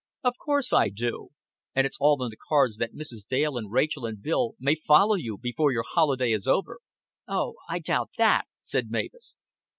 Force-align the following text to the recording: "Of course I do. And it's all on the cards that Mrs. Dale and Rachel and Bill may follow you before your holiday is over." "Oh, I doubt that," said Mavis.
"Of 0.23 0.33
course 0.43 0.73
I 0.73 0.89
do. 0.89 1.29
And 1.75 1.85
it's 1.85 1.99
all 1.99 2.23
on 2.23 2.31
the 2.31 2.35
cards 2.49 2.77
that 2.77 2.95
Mrs. 2.95 3.23
Dale 3.29 3.55
and 3.55 3.71
Rachel 3.71 4.07
and 4.07 4.19
Bill 4.19 4.55
may 4.59 4.73
follow 4.73 5.13
you 5.13 5.37
before 5.37 5.71
your 5.71 5.85
holiday 5.87 6.31
is 6.31 6.47
over." 6.47 6.79
"Oh, 7.27 7.53
I 7.69 7.77
doubt 7.77 8.13
that," 8.17 8.45
said 8.61 8.89
Mavis. 8.89 9.37